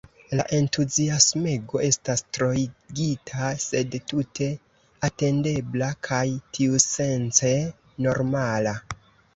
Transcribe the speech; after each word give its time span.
La 0.37 0.43
entuziasmego 0.59 1.81
estas 1.87 2.23
troigita, 2.37 3.51
sed 3.67 3.99
tute 4.13 4.49
atendebla 5.11 5.93
kaj 6.11 6.27
tiusence 6.59 7.57
normala. 8.09 8.77